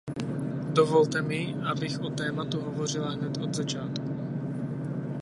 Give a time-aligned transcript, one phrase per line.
[0.73, 4.15] Dovolte mi, abych o tématu hovořila hned od začátku.